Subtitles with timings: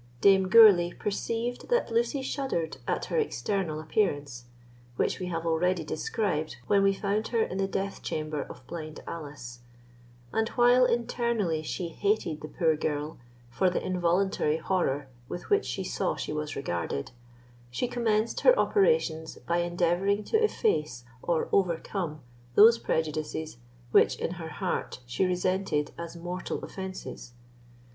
[0.19, 4.45] Dame Gourlay perceived that Lucy shuddered at her external appearance,
[4.95, 9.01] which we have already described when we found her in the death chamber of blind
[9.05, 9.59] Alice;
[10.33, 13.19] and while internally she hated the poor girl
[13.51, 17.11] for the involuntary horror with which she saw she was regarded,
[17.69, 22.21] she commenced her operations by endeavouring to efface or overcome
[22.55, 23.57] those prejudices
[23.91, 27.33] which, in her heart, she resented as mortal offences.